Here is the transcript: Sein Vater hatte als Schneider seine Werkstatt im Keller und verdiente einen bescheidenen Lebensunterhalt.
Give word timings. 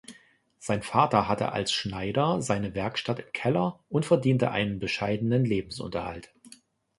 Sein 0.57 0.81
Vater 0.81 1.27
hatte 1.27 1.51
als 1.51 1.71
Schneider 1.71 2.41
seine 2.41 2.73
Werkstatt 2.73 3.19
im 3.19 3.31
Keller 3.33 3.81
und 3.87 4.03
verdiente 4.03 4.49
einen 4.49 4.79
bescheidenen 4.79 5.45
Lebensunterhalt. 5.45 6.33